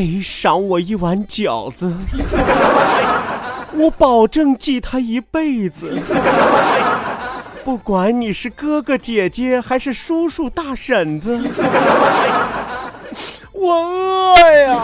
[0.00, 1.94] 谁赏我一碗饺子，
[3.76, 6.00] 我保证记他一辈子。
[7.62, 11.38] 不管你是哥哥姐姐还是叔叔大婶子，
[13.52, 14.80] 我饿呀！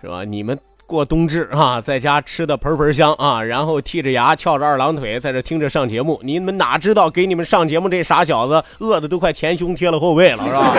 [0.00, 0.24] 是吧？
[0.24, 0.58] 你们。
[0.92, 6.20] 过冬至啊，在家吃的盆盆香啊，然后剔着牙翘着二郎腿在这听着上节目。
[6.22, 10.74] 你们哪知道给你们上节目这傻小子饿的都快前胸贴了后背了，是吧？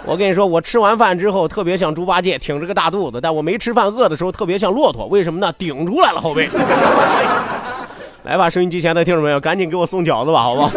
[0.08, 5.52] 我跟你说，我吃完饭之后特别像猪八戒，挺着个大肚子；但我没吃饭饿的时候特别像骆驼，为什么呢？
[5.58, 6.48] 顶出来了后背。
[8.24, 10.70] 来吧，收音机前的听众朋友，赶紧给我送饺子吧，好不好？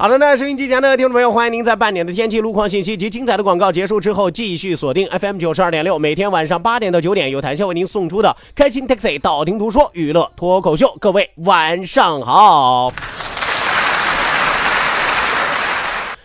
[0.00, 10.96] 好的，那收音机前的听众朋友，欢迎您在半点的天气、路况信息及精彩的广告结束之后，继续锁定 FM 九十二点六，每天晚上八点到九点，由谭笑为您送出的开心 Taxi 道听途说娱乐脱口秀。
[10.98, 12.90] 各位晚上好。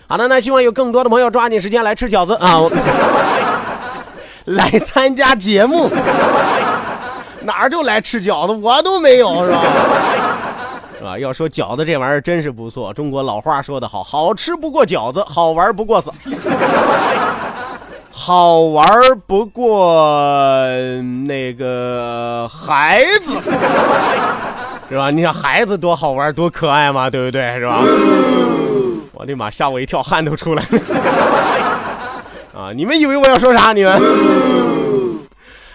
[0.07, 2.61] 好的，那希望有更多的朋友抓紧时间来吃饺子啊，
[4.45, 5.89] 来参加节目。
[7.41, 9.61] 哪儿就来吃饺子，我都没有，是吧？
[11.05, 12.93] 啊，要说饺子这玩意儿真是不错。
[12.93, 16.11] 中国老话说得好，好吃不过饺子，好玩不过死。
[18.17, 18.87] 好玩
[19.27, 20.65] 不过
[21.27, 23.33] 那个孩子，
[24.89, 25.11] 是吧？
[25.11, 27.53] 你想孩子多好玩多可爱嘛，对不对？
[27.59, 27.81] 是吧？
[29.11, 30.79] 我的妈，吓我一跳，汗都出来了。
[32.57, 33.73] 啊，你们以为我要说啥？
[33.73, 34.01] 你们？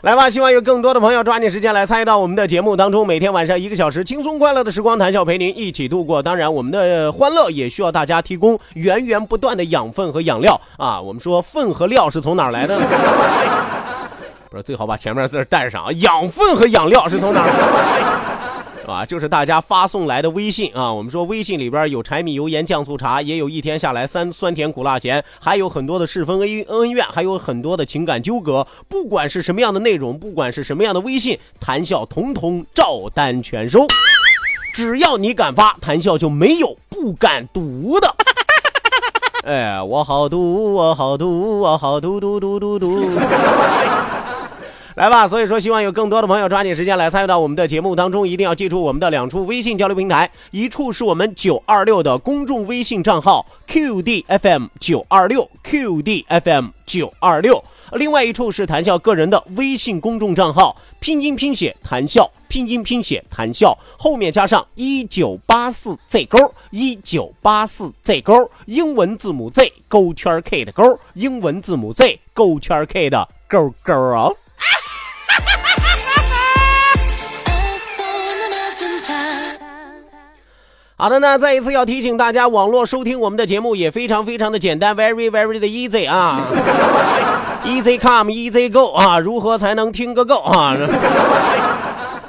[0.03, 3.07] 来吧，希望有更多的朋友抓紧时间来参与到我们的节目当中。
[3.07, 6.23] 每天晚上一个小时轻松快乐的时光，谈笑陪您一起度过。
[6.23, 10.99] 当然，我们的欢乐也需要大家提供源源不断的养分和养料啊。
[10.99, 12.79] 我们说粪和料是从哪儿来的？
[14.49, 15.93] 不是，最好把前面字带上啊。
[15.93, 18.20] 养分和养料是从哪儿？
[18.91, 20.93] 啊，就是大家发送来的微信啊。
[20.93, 28.67] 我们说微信里边有柴米油盐酱醋茶，也有一天下来三酸甜苦辣咸，还有很多的是非恩恩怨，还有很多的情感纠葛。
[28.89, 33.87] 不管是什么样的内容，不管是什么样的微信，谈笑统统照单全收。
[34.75, 38.15] 只要你敢发，谈笑就没有不敢读的。
[39.47, 43.11] 哎，我好读，我好读，我好读读读读读。
[44.97, 57.63] 来吧，所以说希望有更多的朋友抓紧时间来参与到我们的节目当中，一定要记住我们的两处微信交流平台，一处是我们九二六的公众微信账号 QDFM 九二六 QDFM 九二六，
[57.93, 74.29] 另外一处是谈笑个人的微信公众账号，拼音拼写谈笑，拼音拼写谈笑，后面加上一九八四 Z 勾，一九八四 Z 勾，英文字母 Z 勾圈 K 的勾，英文字母 Z 勾圈 K 的勾勾啊。
[81.01, 86.43] 好的，那再一次要提醒大家，网络收听我们的节目也非常非常的简单，very very 的 easy 啊，
[87.65, 90.77] easy come easy go 啊，如何才能听个够啊？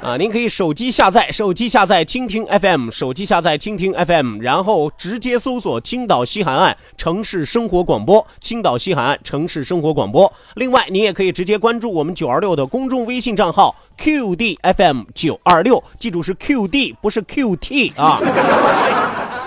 [0.02, 10.32] 啊，您可以手机下载，手机下载蜻蜓 FM，手机下载蜻蜓 FM，然后直接搜索青岛西海岸城市生活广播，青岛西海岸城市生活广播。
[10.56, 18.18] 另外，你也可以直接关注我们九二六的公众微信账号 QDFM 九二六，记住是 QD，不是 QT 啊，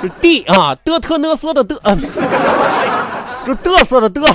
[0.02, 1.76] 是 D 啊，的特呢嗦的的，
[3.46, 4.34] 就嘚瑟的嘚。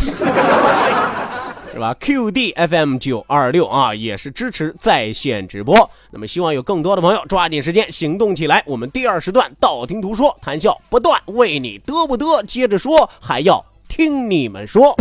[1.80, 5.90] 是吧？QD FM 九二六啊，也是支持在线直播。
[6.10, 8.62] 那么希望有更多的朋友抓紧时间行动起来。
[8.66, 14.94] 我们第二时段道听途说，谈笑不断，为你嘚不嘚接着说，还要听你们说。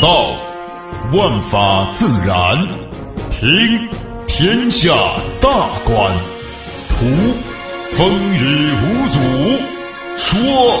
[0.00, 0.30] 道，
[1.12, 2.64] 万法自然；
[3.28, 3.88] 听，
[4.28, 4.94] 天下
[5.40, 5.50] 大
[5.84, 6.12] 观；
[6.90, 7.06] 图，
[7.96, 9.18] 风雨无阻；
[10.16, 10.80] 说，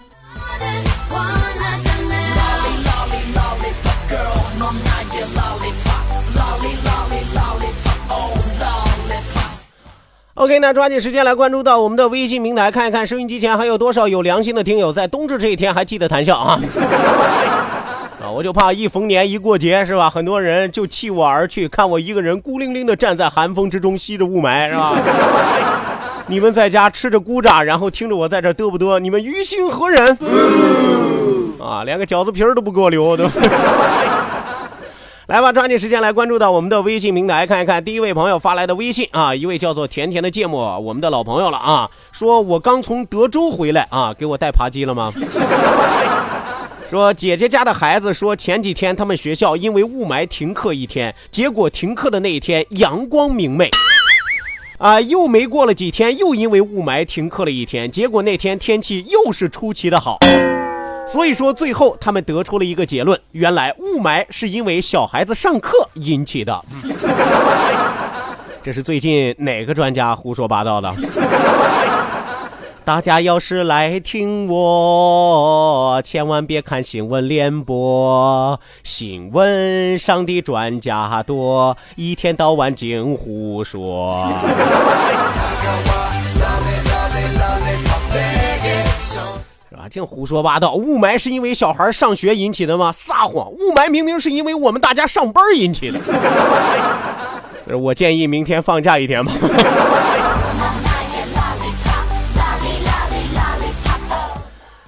[10.41, 16.59] OK，那抓紧时间来关注到我们的微信平台，看一看收音机前还有多少有良心的听友在冬至这一天还记得谈笑啊！
[18.19, 24.95] 啊，我就怕一逢年一过节是吧，很多人就弃我而去，看我一个人孤零零的站在寒风之中吸着雾霾是吧？
[26.25, 30.17] 你们在家吃着孤炸，然后听着我在这嘚不嘚，你们于心何忍？
[31.63, 33.25] 啊，连个饺子皮儿都不给我留都。
[35.31, 45.09] 来吧，抓紧时间来关注到我们的微信平台，看一看第一位朋友发来的微信啊，一位叫做甜甜的芥末，我们的老朋友了啊，说我刚从德州回来啊， 给我带扒鸡了吗？
[46.89, 53.69] 说姐姐家的孩子说前几天他们学校因为雾霾停课一天，结果停课的那一天阳光明媚，
[54.79, 60.19] 啊，又没过了几天又因为雾霾停课了一天，结果那天天气又是出奇的好。
[61.07, 66.63] 所以说，最后他们得出了一个结论：原来雾霾是因为小孩子上课引起的。
[68.63, 70.89] 这是最近哪个专家胡说八道的？
[72.83, 84.31] 大家要是来听我，千万别看新闻联播，新闻上的专家多，一天到晚净胡说。
[89.81, 90.75] 啊，净胡说八道！
[90.75, 92.91] 雾霾是因为小孩上学引起的吗？
[92.91, 93.49] 撒谎！
[93.49, 95.99] 雾霾明明是因为我们大家上班引起的。
[97.75, 99.31] 我建议明天放假一天吧。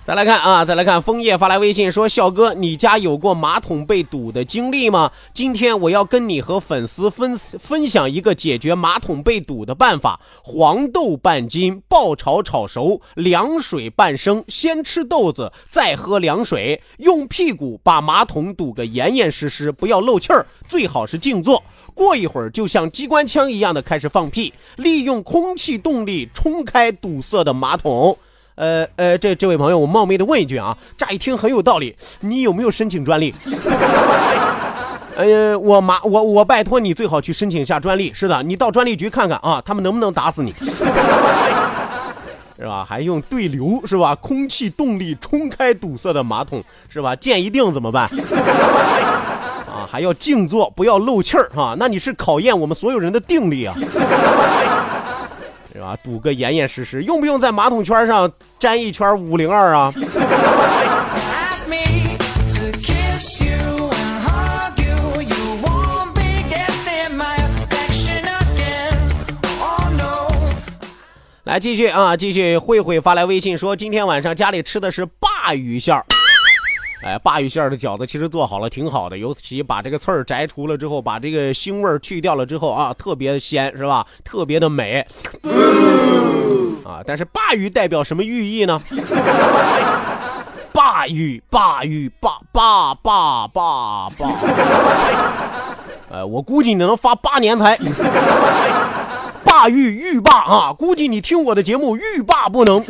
[0.05, 5.09] 再来看啊，再来看枫叶发来微信说：“笑哥，你家有过马桶被堵的经历吗？
[5.33, 21.63] 今天我要跟你和粉丝分分享一个解决马桶被堵的办法：黄豆半斤，爆炒炒熟，凉水半升，先吃豆子，再喝凉水，用屁股把马桶堵个严严实实，不要漏气儿，最好是静坐。
[21.93, 28.17] 过一会儿就像机关枪一样的开始放屁，利用空气动力冲开堵塞的马桶。”
[28.55, 33.33] 呃呃，这这位朋友，我冒昧的问一句啊，乍一听很有道理，你有没有申请专利？
[35.15, 38.11] 呃，我麻我我拜托你最好去申请一下专利。
[38.13, 40.53] 是的，你到专利局看看啊，他们能不能打死你？
[42.57, 42.85] 是吧？
[42.87, 44.15] 还用对流是吧？
[44.15, 47.15] 空气动力冲开堵塞的马桶是吧？
[47.15, 48.07] 见一定怎么办？
[49.67, 51.75] 啊，还要静坐，不要漏气儿啊！
[51.77, 53.75] 那你是考验我们所有人的定力啊！
[55.73, 55.97] 是吧？
[56.03, 59.91] 堵个严严实实，用不用在马桶圈上粘一圈五零二啊？
[71.45, 72.57] 来继续啊，继续。
[72.57, 76.05] 慧慧发来微信说，今天晚上家里吃的是鲅鱼馅儿。
[77.03, 84.07] 哎，鲅鱼馅的饺子其实做好了挺好的，尤其把这个刺儿摘除了之后，把这个腥味去掉了之后啊，特别的鲜，是吧？
[84.23, 85.05] 特别的美。
[86.85, 88.79] 啊，但是鲅鱼代表什么寓意呢？
[90.73, 94.27] 鲅鱼，鲅鱼，鲅鲅鲅鲅鲅。
[96.09, 97.77] 呃，我估计你能发八年财。
[99.45, 102.81] 鲅鱼欲罢啊，估计你听我的节目欲罢不能。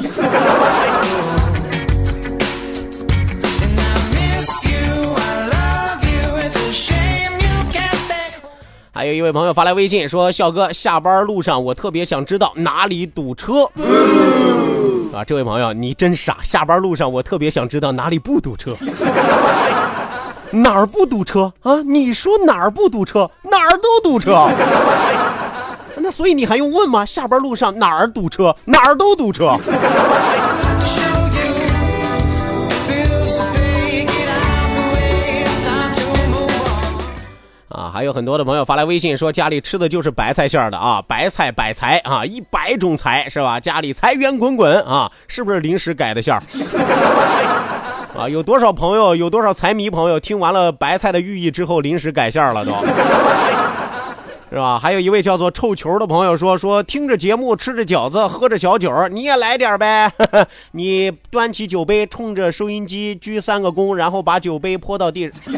[9.04, 13.66] 还有一位朋友发来微信说：“笑哥，下班路上我特别想知道哪里堵车。”
[15.14, 16.38] 啊，这位朋友你真傻！
[16.42, 18.74] 下班路上我特别想知道哪里不堵车。
[20.52, 21.82] 哪儿不堵车啊？
[21.82, 23.30] 你说哪儿不堵车？
[23.42, 24.50] 哪儿都堵车。
[25.98, 27.06] 那所以你还用问吗？
[27.06, 28.56] 下班路上哪儿堵车？
[28.64, 29.58] 哪儿都堵车。
[37.74, 43.60] 啊，还有很多的朋友发来微信说家里吃的就是白菜馅儿的啊，白菜百财啊，一百种财是吧？
[43.60, 46.42] 家里财源滚滚啊，是不是临时改的馅儿？
[48.16, 52.72] 啊，有多少朋友，有多少财迷朋友听完了白菜的寓意之后临时改馅儿了都，
[54.52, 54.78] 是吧？
[54.78, 60.14] 还有一位叫做臭球的朋友说说听着节目，吃着饺子，喝着小酒，你也来点呗。
[60.74, 65.54] 你端起酒杯，冲着收音机鞠三个躬，然后把酒杯泼到地上。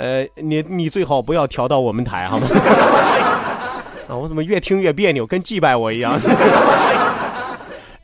[0.00, 2.48] 呃，你你最好不要调到我们台好吗？
[4.08, 6.18] 啊，我怎么越听越别扭，跟祭拜我一样。
[6.24, 6.26] 是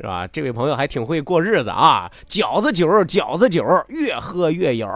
[0.05, 0.29] 吧？
[0.31, 2.11] 这位朋友还挺会过日子啊！
[2.29, 4.87] 饺子酒，饺子酒，越喝越有。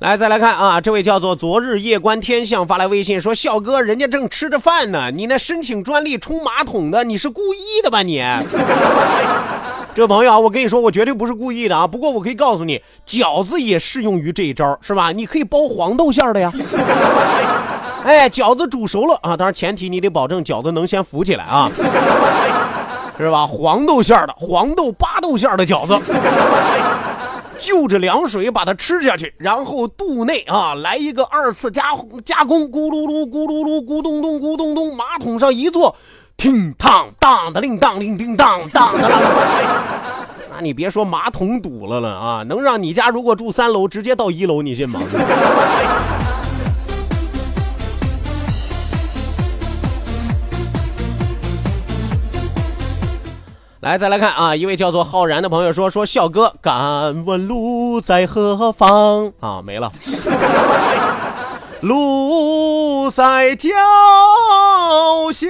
[0.00, 8.24] 来，再来看啊，这位叫做昨日夜观天象发来微信说：“笑哥，人家正吃着饭呢，你那申请专利冲马桶的，你是故意的吧你？”
[9.94, 11.86] 这朋友啊，我跟你说，我绝对不是故意的啊。
[11.86, 15.12] 不过我可以告诉你，饺子也适用于这一招，是吧？
[15.12, 16.50] 你可以包黄豆馅的呀。
[18.02, 21.70] 哎，饺子煮熟了啊，当然前提你得保证饺子能先浮起来啊，
[23.18, 23.46] 是吧？
[23.46, 25.92] 黄豆馅的，黄豆巴豆馅的饺子。
[27.60, 31.90] 就着凉水把它吃下去，然后肚内啊来一个二次加
[32.24, 35.94] 加工，咕噜噜咕噜噜咕咚咚咕咚咚，马桶上一坐，
[36.38, 39.08] 听当当的铃当铃叮当当的
[40.52, 45.00] 那你别说马桶堵了了啊，能让你家如果住三楼直接到一楼，你信吗？
[53.80, 54.54] 来，再来看啊！
[54.54, 59.90] 一位叫做浩然的朋友说：“说笑哥，敢问路在何方？”啊，没了。
[61.80, 63.70] 路在脚
[65.32, 65.48] 下。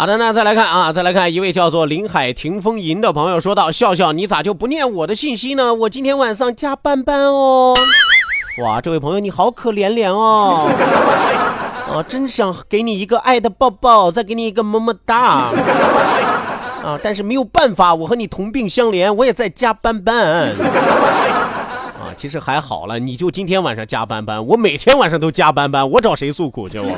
[0.00, 5.74] 好的，那再来看啊，再来看一位叫做林海霆风吟的朋友说道：“笑笑，你咋就不念我的信息呢？
[5.74, 7.74] 我今天晚上加班班哦。
[8.64, 10.70] ”哇，这位朋友你好可怜怜哦，
[11.92, 15.50] 啊，真想给你一个爱的抱抱，再给你一个么么哒
[16.82, 16.98] 啊！
[17.02, 20.50] 但是没有办法，我和你同病相怜，我也在加班班
[22.00, 22.16] 啊。
[22.16, 26.90] 其实还好了，你就今天晚上加班班，我每天晚上都加班班，我找谁诉苦去我？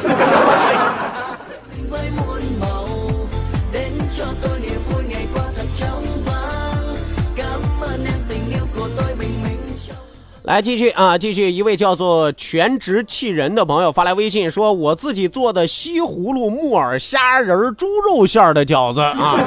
[10.45, 11.49] 来继续啊，继续！
[11.53, 19.39] 一位叫做全职气人的朋友发来微信说：“我自己做的西葫芦木耳虾仁猪肉馅的饺子啊，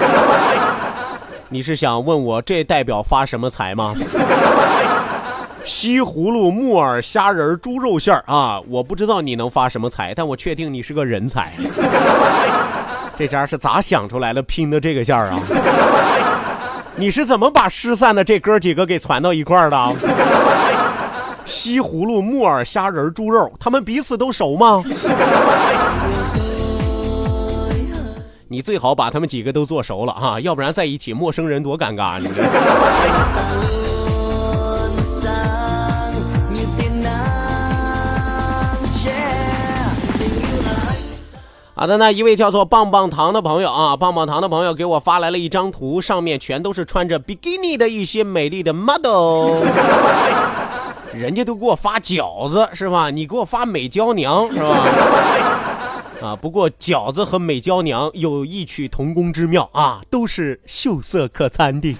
[1.50, 3.94] 你是想问我这代表发什么财吗？”
[5.66, 11.52] 西葫芦木耳虾仁猪肉馅啊，我不知道你能发什么财，但我确定你是个人才。
[13.18, 15.42] 这家是咋想出来的拼的这个馅儿啊？
[16.96, 19.78] 你是怎么把失散的这哥几个给攒到一块儿的？
[21.46, 24.84] 西葫芦、木耳、虾仁、猪肉，他们彼此都熟吗？
[28.48, 32.20] 你最好把他们几个都做熟了哈，要不然在一起陌生人多尴尬。
[32.20, 32.28] 你
[41.78, 49.62] 好的，那一位叫做棒棒糖的朋友啊，棒棒糖的朋友给我发来了一张图，上面全都是穿着比基尼的一些美丽的 model。
[51.16, 53.10] 人家都给我发饺子是吧？
[53.10, 56.04] 你给我发美娇娘 是吧？
[56.22, 61.96] 啊，不过饺子和美娇娘有异曲同工之妙啊，都是秀色可餐的。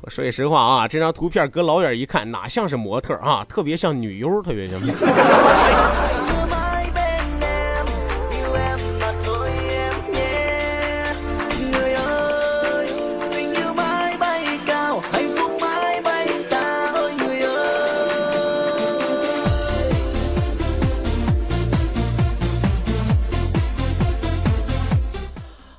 [0.00, 3.44] 我说句实话啊，这张图片隔老远一看，哪像是模特啊？
[3.48, 4.80] 特别像女优，特别像。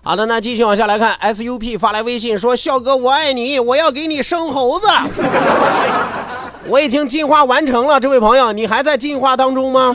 [0.02, 4.88] 好的，那继续往下来看，SUP 发来微信说：“笑哥，我爱你，我要给你生猴子。
[6.68, 9.94] 我已经进化完成了，这位朋友，你还在进化当中吗？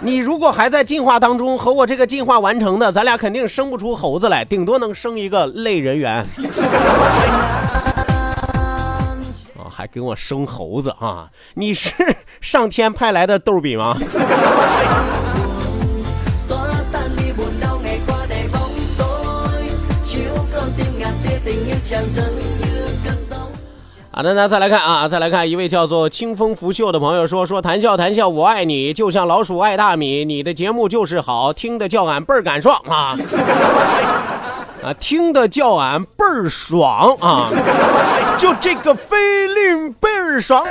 [0.00, 6.16] 你如果还在进化当中，和我这个进化完成的，咱俩肯定生不出猴子来，顶多能生一个类人猿。
[9.56, 11.28] 啊，还给我生猴子啊？
[11.54, 11.92] 你是
[12.40, 13.96] 上天派来的逗比吗？”
[24.20, 33.16] 好的，那再来看啊，再来看一位叫做清风拂袖的朋友说说谈笑谈笑，我爱你，就像老鼠爱大米，你的节目就是好听的，叫俺倍儿敢爽啊
[34.84, 37.48] 啊，听的叫俺倍儿爽啊，
[38.36, 40.66] 就这个菲林倍儿爽。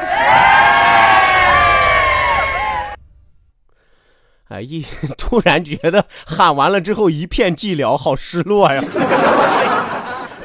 [4.50, 4.86] 哎，一
[5.18, 8.84] 突然觉得喊完了之后一片寂寥，好失落呀。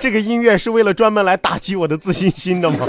[0.04, 2.76] 这个音乐是为了专门来打击我的自信心的吗？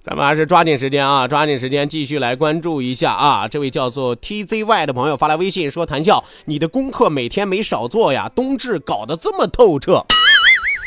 [0.00, 3.48] 咱们还是抓紧时间啊，抓紧时间继续来关注一下啊！
[3.48, 10.04] 这位叫做 TZY 的朋友发来微信说：“谭笑，你的功课每天没少做呀，冬至搞得这么透彻。”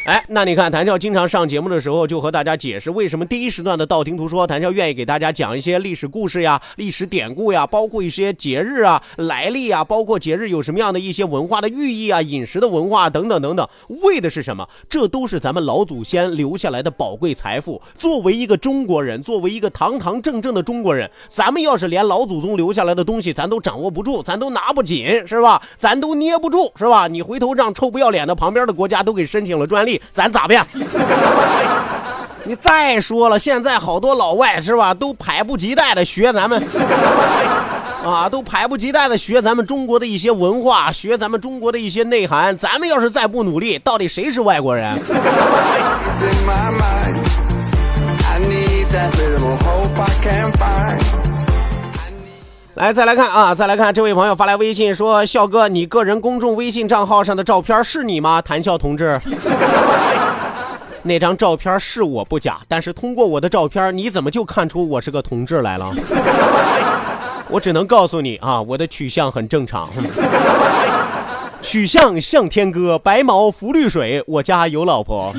[0.04, 13.70] 哎，那你看，谭笑经常上节目的时候，就和大家解释为什么第一时段的道听途说，谭笑愿意给大家讲一些历史故事呀、历史典故呀，包括一些节日啊、来历啊，包括节日有什么样的一些文化的寓意啊、饮食的文化等等等等，
[14.02, 14.68] 为的是什么？
[14.90, 17.80] 这都是咱们老祖先留下来的宝贵财富。
[17.96, 25.62] 作为一个中国人，作为一个堂堂正正的中国人，咱们要是连老祖宗留下来的东西咱都掌握不住，咱都拿不紧，是吧？
[25.78, 27.08] 咱都捏不住，是吧？
[27.08, 29.91] 你回头让臭不要脸的旁边的国家都给申请了专利。
[30.12, 30.66] 咱咋办？
[32.44, 36.62] 你再说了，现在好多老外是吧，都迫不及待的学咱们，
[38.04, 42.58] 啊，都迫不及待的学咱们中国的一些文化，学咱们中国的一些内涵。
[42.58, 45.00] 咱们要是再不努力，到底谁是外国人？
[52.82, 59.20] 来，再来看啊，再来看这位朋友发来微信说：“笑哥，你个人公众微信账号上的照片是你吗？”谭笑同志，
[61.04, 65.94] 那张照片是我不假，但是通过我的照片，你怎么就看出我是个同志来了？
[67.50, 69.88] 我只能告诉你啊，我的取向很正常，
[71.62, 75.32] 取向向天歌，白毛浮绿水，我家有老婆。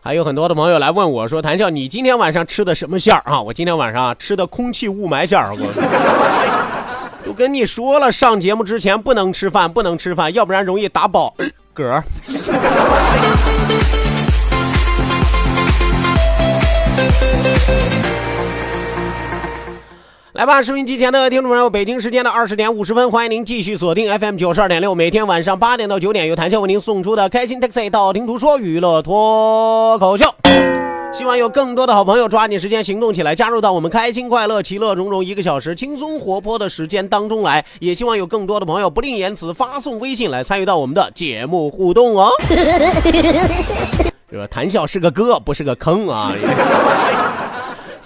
[0.00, 5.50] 还有很多的朋友来问我说：“谭笑，你今天晚上吃的什么馅儿啊？”我今天晚上吃的空气雾霾馅儿。
[5.52, 11.34] 我都跟你说了，上节目之前不能吃饭，不能吃饭，要不然容易打饱
[11.74, 12.00] 嗝。
[20.36, 30.26] 来吧，收音机前的听众朋友，北京时间的二十点五十分，欢迎您继续锁定 FM 九十二点六，每天晚上八点到九点，由谭笑为您送出的开心 Taxi 道听途说娱乐脱口秀。
[31.10, 37.64] 希望有更多的好朋友抓紧时间行动起来，加入到我们开心快乐、其乐融融一个小时轻松活泼的时间当中来。
[37.80, 42.28] 也希望有更多的朋友不吝言辞发送微信来参与到我们的节目互动哦。
[44.30, 46.30] 这个谭笑是个哥，不是个坑啊。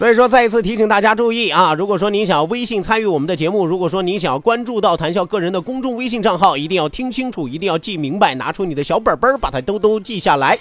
[0.00, 1.74] 所以说，再一次提醒大家注意啊！
[1.74, 10.58] 如果说您想要微信参与我们的节目，如果说您想要关注到谈笑个人的公众微信账号，一定要听清楚，一定要记明白，拿出你的小本本，把它都都记下来。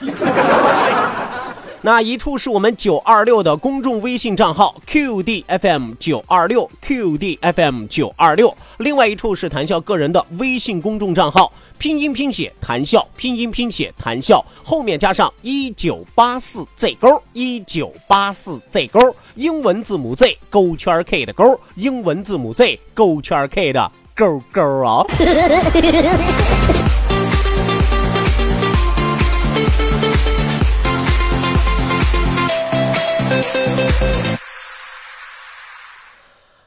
[1.82, 23.48] 那一处是我们九二六的公众微信账号 QDFM 九二六 QDFM 九二六，另外一处是谈笑个人的微信公众账号，拼音拼写谈笑，拼音拼写谈笑，后面加上一九八四 Z 勾，一九八四 Z 勾，英文字母 Z 勾圈 K 的勾，英文字母 Z 勾圈
[23.48, 25.06] K 的勾勾啊。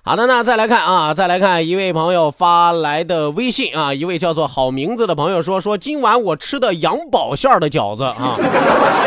[0.04, 8.36] 好的，那再来看啊，再来看一位朋友发来的微信啊，一位叫做好名字的朋友说说今晚我吃的羊宝馅的饺子啊，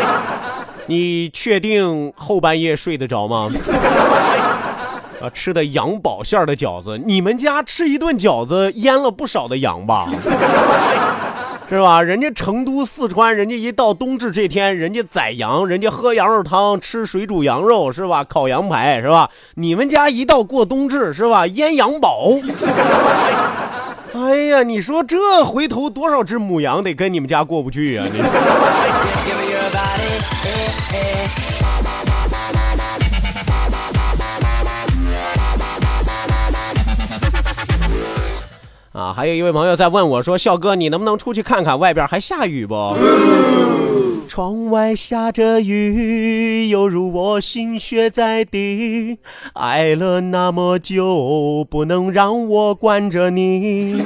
[0.88, 3.50] 你确定后半夜睡得着吗？
[5.20, 10.08] 啊，吃的羊宝馅的饺子，你们家吃一顿饺子腌了不少的羊吧？
[11.68, 12.00] 是吧？
[12.00, 18.22] 人家成都、四川，人家一到冬至这天，人家宰羊，人家喝羊肉汤，吃水煮羊肉，是吧？
[18.22, 19.28] 烤羊排，是吧？
[19.54, 21.46] 你们家一到过冬至，是吧？
[21.48, 22.30] 腌羊宝。
[24.14, 28.06] 哎呀，你说这回头多少只母羊得跟你们家过不去啊？
[28.12, 29.45] 你。
[39.16, 42.94] 还有一位朋友在问我说：“笑哥，你能不能出去看看外边还下雨不？”
[44.28, 49.18] 窗外下着雨，犹如我心血在滴。
[49.54, 54.04] 爱了那么久，不能让我惯着你。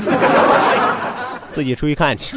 [1.50, 2.36] 自己出去看去。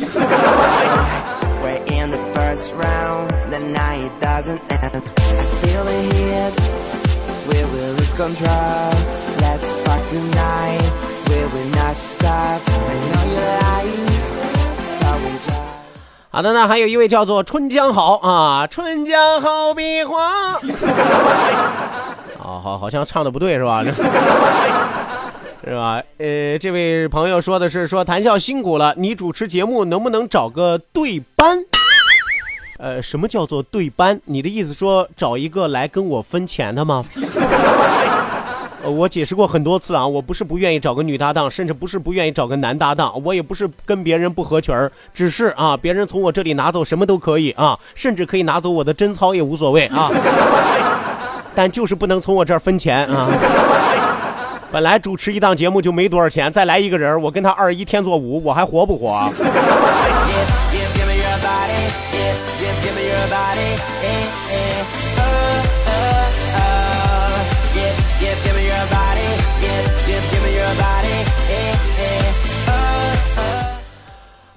[16.29, 20.53] 好的呢还有一位叫做春江好啊春江好比花
[22.43, 23.84] 哦好好像唱的不对是吧？
[25.63, 26.01] 是吧？
[26.17, 31.60] 呃这位朋友说的是说谈笑辛苦了你主持节目能不能找个对班？
[32.79, 34.19] 呃什么叫做对班？
[34.25, 37.03] 你的意思说找一个来跟我分钱的吗？
[38.86, 50.12] 我解释过很多次啊，我不是不愿意找个女搭档，甚至不是不愿意找个男搭档，我也不是跟别人不合群儿，只是啊，别人从我这里拿走什么都可以啊，甚至可以拿走我的贞操也无所谓啊，
[51.56, 53.28] 但就是不能从我这儿分钱啊。
[54.72, 59.32] 本来主持一档节目就没多少钱，再来一个人，我跟他二一天作五，我还活不活？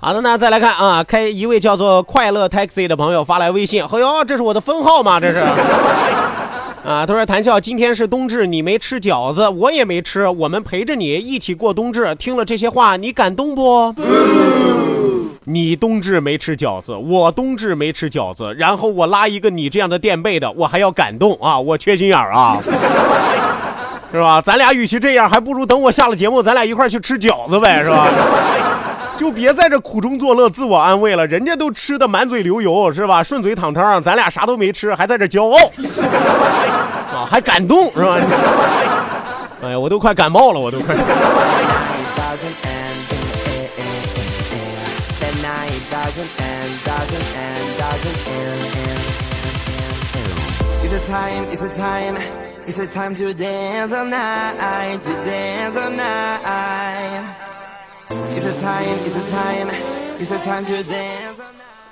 [0.07, 5.19] 好的，那再来看啊，开一位叫做快乐 taxi 的朋友发来微信，哎呦，这是我的分号吗？
[5.21, 5.39] 这是。
[6.85, 12.15] 啊，他说谭笑，今天是冬至，你没吃饺子，我也没吃，我们陪着你一起过冬至。
[12.15, 13.93] 听了这些话，你感动不？
[15.43, 21.59] 你冬至没吃饺子，我冬至没吃饺子，然后我拉一个你这样的垫背的，我还要感动啊？
[21.59, 22.59] 我缺心眼儿啊，
[24.13, 24.41] 是吧？
[24.41, 28.07] 咱俩与其这样，还不如等我下了节目，咱俩一块去吃饺子呗，是吧？
[29.19, 33.23] 就别在这苦中作乐、自我安慰了，人家都吃的满嘴流油，是吧？
[33.23, 35.57] 顺嘴淌汤，咱俩啥都没吃，还在这骄傲，
[37.13, 38.19] 啊，还感动，是吧？
[39.63, 40.95] 哎呀，我都快感冒了，我都快。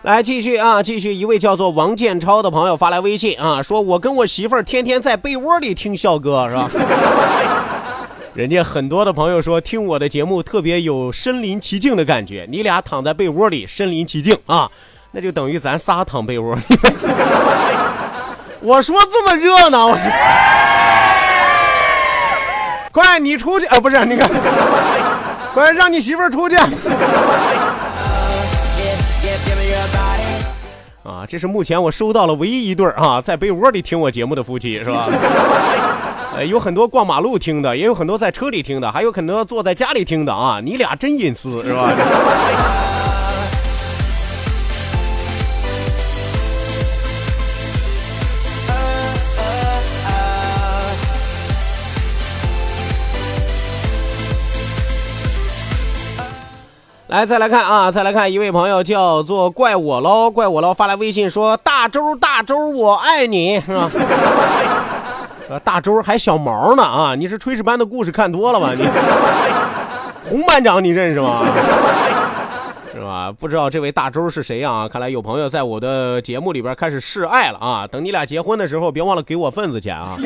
[0.03, 1.15] 来继续啊，继续！
[1.15, 6.69] 一位叫做王建超的朋友发来微信啊，说我跟我媳妇儿天天在被窝里听笑哥，是吧？
[8.35, 14.69] 人家很多的朋友说听我的节目特别有身临其境的感觉，你俩躺在被窝里身临其境啊，
[15.13, 16.63] 那就等于咱仨躺被窝里。
[18.61, 20.11] 我说这么热闹，我说，
[22.91, 23.79] 快你出去啊！
[23.79, 24.29] 不是，你看。
[25.55, 26.57] 快让你媳妇儿出去！
[31.05, 35.07] 啊，这是目前我收到了唯一一对啊，在被窝里听我节目的夫妻，是吧？
[36.37, 40.61] 呃，有很多逛马路听的，也有很多在车里听的，还有很多坐在家里听的啊！
[40.64, 41.93] 你俩真隐私，是吧？
[57.14, 63.88] 来，再来看啊，再来看一位朋友叫做怪我喽，怪我喽，发来微信说：“大周大周，我爱你，是吧？”
[65.62, 67.14] 大周还小毛呢啊！
[67.14, 68.72] 你是炊事班的故事看多了吧？
[68.74, 68.85] 你
[70.29, 71.40] 洪班长你认识吗？
[72.92, 73.33] 是吧？
[73.38, 74.88] 不知道这位大周是谁啊？
[74.88, 77.87] 看来有朋友在我的节目里边开始示爱了啊！
[77.87, 80.18] 等你俩结婚的时候，别忘了给我份子钱啊！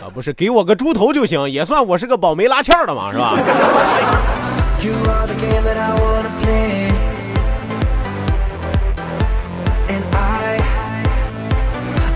[0.00, 3.34] 啊，不是给我个猪头就行，也算我是个保媒拉纤的嘛，是吧
[4.86, 6.92] ？You are the game that I wanna play.
[9.88, 10.60] And I,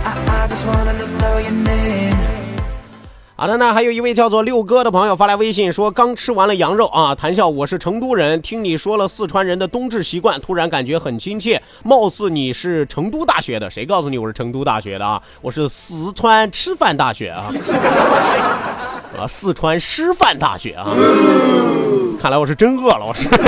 [0.05, 2.15] I, I just wanna know your name.
[3.35, 15.21] 好的，那还有一位叫做六哥的朋友发来微信说，刚吃完了羊肉啊，谈笑，我是成都人，听你说了四川人的冬至习惯，突然感觉很亲切，貌似你是成都大学的，谁告诉你我是成都大学的啊？
[15.41, 17.51] 我是四川吃饭大学啊。
[19.18, 20.87] 啊，四川师范大学啊！
[22.20, 23.29] 看来我是真饿了，我是。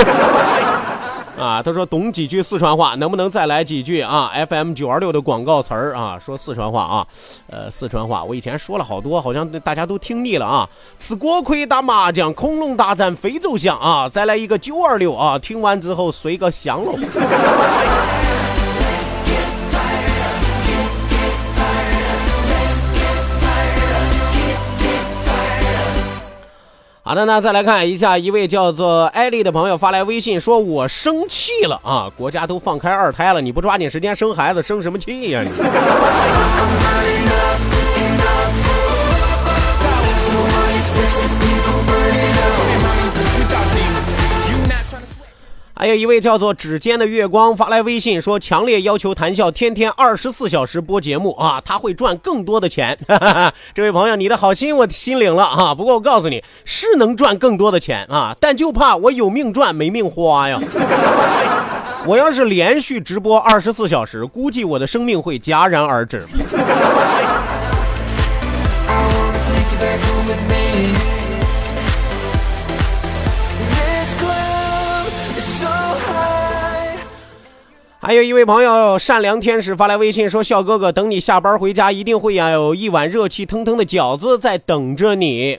[1.39, 7.07] 啊，他说懂几句四川话，能不能再来几句啊？FM 九二六的广告词儿啊，说四川话啊，
[7.49, 10.69] 呃，四川话我以前说了好多，好像大家都听腻了啊。
[10.99, 14.07] 吃锅盔打麻将，恐龙大战非洲象啊！
[14.07, 16.93] 再来一个九二六啊，听完之后睡个香喽。
[27.13, 32.11] 好的，那再来看一下，一位叫做艾丽的朋友发来微信，说我生气了啊！
[32.17, 35.49] 国家都放开二胎了，你不抓紧时间生孩子，生什么气呀你？
[45.75, 52.95] 还有一位叫做指尖的月光发来微信说，强烈要求谈笑天天二十四小时播节目啊，他会赚更多的钱。
[53.73, 55.73] 这位朋友，你的好心我心领了啊。
[55.73, 60.59] 不过我告诉你，是能赚更多的钱啊，但就怕我有命赚没命花呀。
[62.05, 66.21] 我要是连续直播二十四小时，估计我的生命会戛然而止。
[78.13, 85.57] 还有一位朋友善良天使发来微信说：“笑哥哥，等你下班回家，一定会呀有一碗热气腾腾的饺子在等着你。”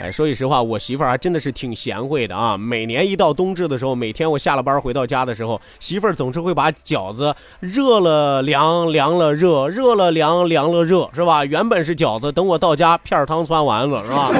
[0.00, 2.56] 哎，说句实话，我媳妇儿还真的是挺贤惠的啊！
[2.56, 11.44] 每年一到冬至的时候，每天我下了班回到家的时候，媳妇儿总是会把饺子热了凉，凉了热，热了凉，凉了热，是吧？
[11.44, 14.30] 原本是饺子，等我到家，片汤汆丸子，是吧？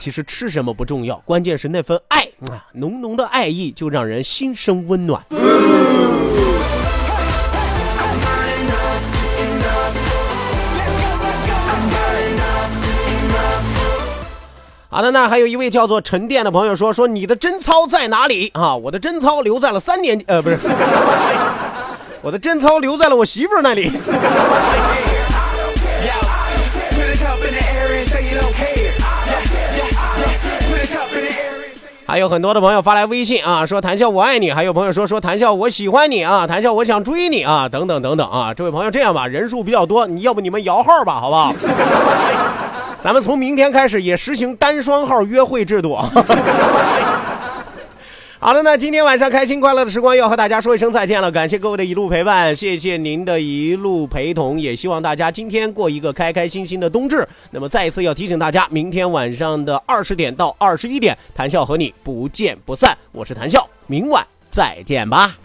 [0.00, 5.22] 其实吃什么不重要，关键是那份爱啊，浓浓的爱意就让人心生温暖。
[14.88, 18.74] 好的，那还有一位叫做沉淀的朋友说：“说你的贞操在哪里啊？
[18.74, 20.56] 我的贞操留在了三年，呃，不是，
[22.22, 23.92] 我的贞操留在了我媳妇儿那里。”
[32.10, 38.52] 还有很多的朋友发来微信啊，说谈笑我爱你；还有朋友说说谈笑我喜欢你啊，谈笑我想追你啊，等等等等啊。
[38.52, 41.54] 这位朋友这样吧，人数比较多，你要不你们摇号吧，好不好？
[42.98, 45.96] 咱们从明天开始也实行单双号约会制度。
[48.42, 57.28] 好了，那今天晚上开心快乐的时光要和大家说一声再见了，感谢各位的一路陪伴，谢谢您的一路陪同，也希望大家今天过一个开开心心的冬至。
[57.50, 62.96] 那么再一次要提醒大家，明天晚上的二十点到二十一点，谈笑和你不见不散。
[63.12, 65.36] 我是谈笑，明晚再见吧。